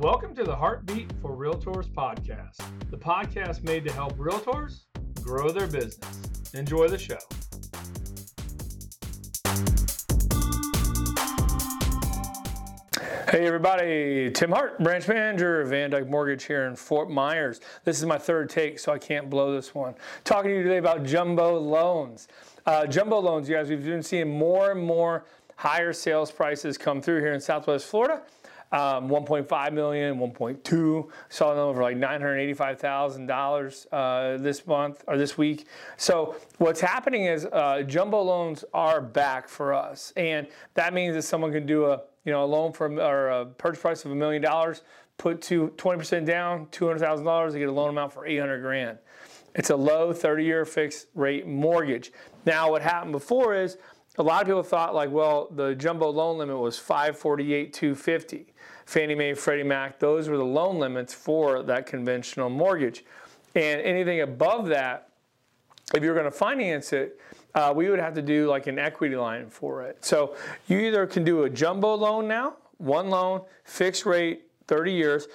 Welcome 0.00 0.34
to 0.36 0.44
the 0.44 0.56
Heartbeat 0.56 1.12
for 1.20 1.36
Realtors 1.36 1.86
podcast, 1.86 2.56
the 2.90 2.96
podcast 2.96 3.62
made 3.62 3.84
to 3.84 3.92
help 3.92 4.16
realtors 4.16 4.84
grow 5.20 5.50
their 5.50 5.66
business. 5.66 6.54
Enjoy 6.54 6.88
the 6.88 6.96
show. 6.96 7.18
Hey 13.30 13.46
everybody, 13.46 14.30
Tim 14.30 14.52
Hart, 14.52 14.78
branch 14.82 15.06
manager 15.06 15.60
of 15.60 15.68
Van 15.68 15.90
Dyke 15.90 16.08
Mortgage 16.08 16.44
here 16.44 16.64
in 16.64 16.76
Fort 16.76 17.10
Myers. 17.10 17.60
This 17.84 17.98
is 17.98 18.06
my 18.06 18.16
third 18.16 18.48
take, 18.48 18.78
so 18.78 18.92
I 18.92 18.98
can't 18.98 19.28
blow 19.28 19.54
this 19.54 19.74
one. 19.74 19.94
Talking 20.24 20.52
to 20.52 20.56
you 20.56 20.62
today 20.62 20.78
about 20.78 21.04
jumbo 21.04 21.58
loans. 21.58 22.26
Uh, 22.64 22.86
jumbo 22.86 23.18
loans, 23.18 23.50
you 23.50 23.54
guys, 23.54 23.68
we've 23.68 23.84
been 23.84 24.02
seeing 24.02 24.30
more 24.30 24.70
and 24.70 24.82
more 24.82 25.26
higher 25.56 25.92
sales 25.92 26.32
prices 26.32 26.78
come 26.78 27.02
through 27.02 27.20
here 27.20 27.34
in 27.34 27.40
Southwest 27.40 27.84
Florida. 27.84 28.22
Um, 28.72 29.08
1.5 29.08 29.72
million, 29.72 30.18
1.2. 30.18 31.10
Saw 31.28 31.50
them 31.50 31.58
over 31.58 31.82
like 31.82 31.96
$985,000 31.96 33.86
uh, 33.90 34.36
this 34.40 34.64
month 34.64 35.02
or 35.08 35.18
this 35.18 35.36
week. 35.36 35.66
So 35.96 36.36
what's 36.58 36.80
happening 36.80 37.24
is 37.24 37.46
uh, 37.46 37.82
jumbo 37.82 38.22
loans 38.22 38.64
are 38.72 39.00
back 39.00 39.48
for 39.48 39.74
us, 39.74 40.12
and 40.16 40.46
that 40.74 40.94
means 40.94 41.16
that 41.16 41.22
someone 41.22 41.50
can 41.50 41.66
do 41.66 41.86
a 41.86 42.02
you 42.24 42.30
know 42.32 42.44
a 42.44 42.46
loan 42.46 42.72
for 42.72 42.86
or 43.00 43.28
a 43.28 43.46
purchase 43.46 43.82
price 43.82 44.04
of 44.04 44.12
a 44.12 44.14
million 44.14 44.40
dollars, 44.40 44.82
put 45.20 45.42
to 45.42 45.68
20% 45.76 46.24
down, 46.24 46.66
$200,000, 46.66 47.52
they 47.52 47.58
get 47.58 47.68
a 47.68 47.72
loan 47.72 47.90
amount 47.90 48.10
for 48.10 48.26
800 48.26 48.60
grand. 48.62 48.98
It's 49.54 49.68
a 49.68 49.76
low 49.76 50.14
30-year 50.14 50.64
fixed 50.64 51.08
rate 51.14 51.46
mortgage. 51.46 52.10
Now 52.46 52.70
what 52.70 52.80
happened 52.80 53.12
before 53.12 53.54
is 53.54 53.76
a 54.18 54.22
lot 54.22 54.42
of 54.42 54.46
people 54.46 54.62
thought 54.62 54.94
like, 54.94 55.10
well, 55.10 55.48
the 55.54 55.74
jumbo 55.74 56.10
loan 56.10 56.38
limit 56.38 56.58
was 56.58 56.78
548, 56.78 57.72
250. 57.72 58.46
Fannie 58.86 59.14
Mae, 59.14 59.34
Freddie 59.34 59.62
Mac, 59.62 60.00
those 60.00 60.28
were 60.28 60.36
the 60.36 60.44
loan 60.44 60.78
limits 60.78 61.14
for 61.14 61.62
that 61.62 61.86
conventional 61.86 62.50
mortgage. 62.50 63.04
And 63.54 63.80
anything 63.80 64.20
above 64.20 64.66
that, 64.68 65.08
if 65.94 66.02
you're 66.02 66.14
going 66.14 66.24
to 66.24 66.30
finance 66.30 66.92
it, 66.92 67.20
uh, 67.54 67.72
we 67.74 67.88
would 67.88 67.98
have 67.98 68.14
to 68.14 68.22
do 68.22 68.48
like 68.48 68.66
an 68.66 68.78
equity 68.78 69.16
line 69.16 69.48
for 69.48 69.82
it. 69.82 70.04
So 70.04 70.36
you 70.66 70.78
either 70.80 71.06
can 71.06 71.24
do 71.24 71.44
a 71.44 71.50
jumbo 71.50 71.94
loan 71.94 72.28
now, 72.28 72.56
one 72.78 73.10
loan, 73.10 73.42
fixed 73.64 74.06
rate, 74.06 74.42
30 74.66 74.92
years, 74.92 75.28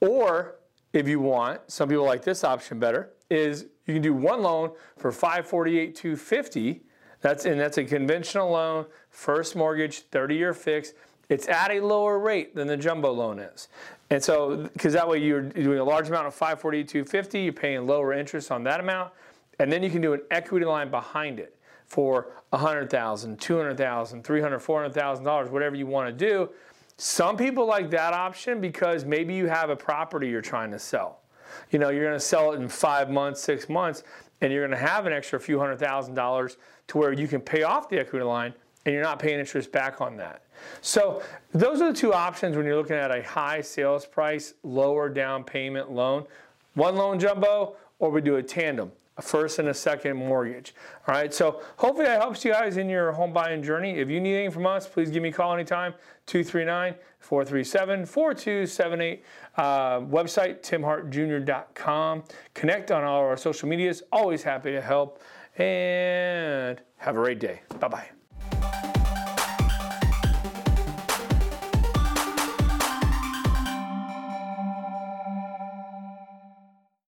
or 0.00 0.56
if 0.92 1.06
you 1.06 1.20
want, 1.20 1.60
some 1.68 1.88
people 1.88 2.04
like 2.04 2.22
this 2.22 2.42
option 2.42 2.78
better, 2.78 3.10
is 3.28 3.66
you 3.86 3.94
can 3.94 4.02
do 4.02 4.12
one 4.12 4.42
loan 4.42 4.70
for 4.96 5.12
548, 5.12 5.94
250 5.94 6.82
that's 7.20 7.44
and 7.44 7.60
that's 7.60 7.78
a 7.78 7.84
conventional 7.84 8.50
loan, 8.50 8.86
first 9.10 9.54
mortgage, 9.56 10.08
30-year 10.10 10.54
fix. 10.54 10.92
It's 11.28 11.48
at 11.48 11.70
a 11.70 11.80
lower 11.80 12.18
rate 12.18 12.54
than 12.54 12.66
the 12.66 12.76
jumbo 12.76 13.12
loan 13.12 13.38
is. 13.38 13.68
And 14.10 14.22
so, 14.22 14.68
because 14.72 14.92
that 14.94 15.08
way 15.08 15.18
you're 15.18 15.42
doing 15.42 15.78
a 15.78 15.84
large 15.84 16.08
amount 16.08 16.26
of 16.26 16.36
542.50, 16.36 17.44
you're 17.44 17.52
paying 17.52 17.86
lower 17.86 18.12
interest 18.12 18.50
on 18.50 18.64
that 18.64 18.80
amount, 18.80 19.12
and 19.60 19.70
then 19.70 19.82
you 19.82 19.90
can 19.90 20.00
do 20.00 20.12
an 20.12 20.22
equity 20.32 20.66
line 20.66 20.90
behind 20.90 21.38
it 21.38 21.56
for 21.86 22.32
100,000, 22.50 23.40
200,000, 23.40 24.24
300, 24.24 24.58
400,000 24.58 25.24
dollars, 25.24 25.50
whatever 25.50 25.76
you 25.76 25.86
want 25.86 26.08
to 26.08 26.12
do. 26.12 26.50
Some 26.96 27.36
people 27.36 27.66
like 27.66 27.90
that 27.90 28.12
option 28.12 28.60
because 28.60 29.04
maybe 29.04 29.34
you 29.34 29.46
have 29.46 29.70
a 29.70 29.76
property 29.76 30.28
you're 30.28 30.42
trying 30.42 30.70
to 30.72 30.78
sell. 30.78 31.19
You 31.70 31.78
know, 31.78 31.90
you're 31.90 32.04
going 32.04 32.18
to 32.18 32.24
sell 32.24 32.52
it 32.52 32.60
in 32.60 32.68
five 32.68 33.10
months, 33.10 33.40
six 33.40 33.68
months, 33.68 34.02
and 34.40 34.52
you're 34.52 34.66
going 34.66 34.78
to 34.78 34.86
have 34.86 35.06
an 35.06 35.12
extra 35.12 35.38
few 35.38 35.58
hundred 35.58 35.78
thousand 35.78 36.14
dollars 36.14 36.56
to 36.88 36.98
where 36.98 37.12
you 37.12 37.28
can 37.28 37.40
pay 37.40 37.62
off 37.62 37.88
the 37.88 37.98
equity 37.98 38.24
line 38.24 38.54
and 38.86 38.94
you're 38.94 39.04
not 39.04 39.18
paying 39.18 39.38
interest 39.38 39.70
back 39.72 40.00
on 40.00 40.16
that. 40.16 40.42
So 40.80 41.22
those 41.52 41.80
are 41.80 41.92
the 41.92 41.98
two 41.98 42.12
options 42.12 42.56
when 42.56 42.64
you're 42.66 42.76
looking 42.76 42.96
at 42.96 43.14
a 43.14 43.22
high 43.22 43.60
sales 43.60 44.06
price, 44.06 44.54
lower 44.62 45.08
down 45.08 45.44
payment 45.44 45.90
loan. 45.90 46.24
One 46.74 46.96
loan 46.96 47.18
jumbo, 47.18 47.76
or 47.98 48.10
we 48.10 48.20
do 48.20 48.36
a 48.36 48.42
tandem, 48.42 48.92
a 49.20 49.22
first 49.22 49.58
and 49.58 49.68
a 49.68 49.74
second 49.74 50.16
mortgage. 50.16 50.74
All 51.06 51.14
right, 51.14 51.32
so 51.32 51.62
hopefully 51.76 52.06
that 52.06 52.20
helps 52.20 52.44
you 52.44 52.50
guys 52.52 52.78
in 52.78 52.88
your 52.88 53.12
home 53.12 53.32
buying 53.32 53.62
journey. 53.62 53.98
If 53.98 54.08
you 54.08 54.20
need 54.20 54.34
anything 54.34 54.50
from 54.50 54.66
us, 54.66 54.88
please 54.88 55.10
give 55.10 55.22
me 55.22 55.28
a 55.28 55.32
call 55.32 55.54
anytime, 55.54 55.94
239-437-4278. 56.26 59.20
Uh, 59.56 60.00
website, 60.00 60.62
timhartjr.com. 60.62 62.24
Connect 62.54 62.90
on 62.90 63.04
all 63.04 63.20
our 63.20 63.36
social 63.36 63.68
medias. 63.68 64.02
Always 64.10 64.42
happy 64.42 64.72
to 64.72 64.80
help. 64.80 65.22
And 65.58 66.80
have 66.96 67.16
a 67.16 67.18
great 67.18 67.40
day. 67.40 67.60
Bye-bye. 67.78 68.19